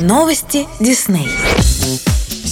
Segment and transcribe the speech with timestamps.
[0.00, 1.28] Новости Дисней.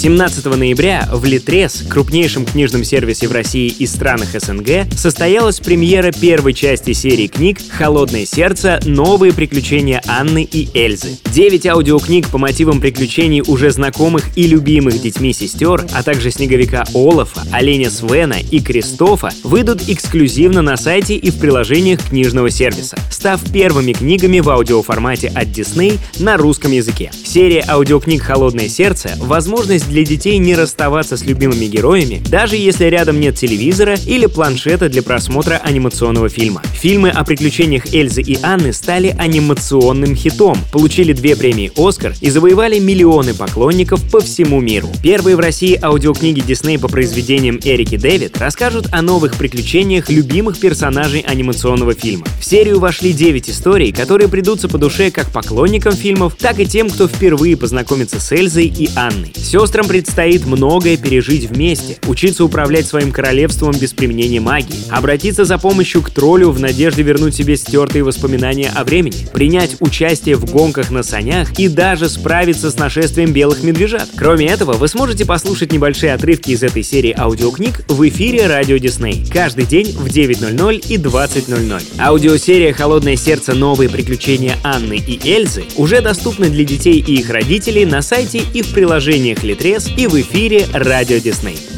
[0.00, 6.54] 17 ноября в Литрес, крупнейшем книжном сервисе в России и странах СНГ, состоялась премьера первой
[6.54, 8.78] части серии книг «Холодное сердце.
[8.84, 11.18] Новые приключения Анны и Эльзы».
[11.32, 17.42] Девять аудиокниг по мотивам приключений уже знакомых и любимых детьми сестер, а также снеговика Олафа,
[17.50, 23.94] оленя Свена и Кристофа выйдут эксклюзивно на сайте и в приложениях книжного сервиса, став первыми
[23.94, 27.10] книгами в аудиоформате от Disney на русском языке.
[27.24, 33.18] Серия аудиокниг «Холодное сердце»— возможность для детей не расставаться с любимыми героями, даже если рядом
[33.20, 36.62] нет телевизора или планшета для просмотра анимационного фильма.
[36.80, 42.78] Фильмы о приключениях Эльзы и Анны стали анимационным хитом, получили две премии «Оскар» и завоевали
[42.78, 44.88] миллионы поклонников по всему миру.
[45.02, 51.22] Первые в России аудиокниги Дисней по произведениям Эрики Дэвид расскажут о новых приключениях любимых персонажей
[51.22, 52.26] анимационного фильма.
[52.40, 56.90] В серию вошли 9 историй, которые придутся по душе как поклонникам фильмов, так и тем,
[56.90, 59.32] кто впервые познакомится с Эльзой и Анной.
[59.34, 66.02] Сестрам предстоит многое пережить вместе, учиться управлять своим королевством без применения магии, обратиться за помощью
[66.02, 71.02] к троллю в надежде вернуть себе стертые воспоминания о времени, принять участие в гонках на
[71.02, 74.08] санях и даже справиться с нашествием белых медвежат.
[74.16, 79.24] Кроме этого, вы сможете послушать небольшие отрывки из этой серии аудиокниг в эфире Радио Дисней
[79.32, 81.82] каждый день в 9.00 и 20.00.
[81.98, 83.54] Аудиосерия «Холодное сердце.
[83.54, 88.60] Новые приключения Анны и Эльзы» уже доступна для детей и их родителей на сайте и
[88.60, 91.77] в приложениях Литре Экспресс и в эфире Радио Дисней.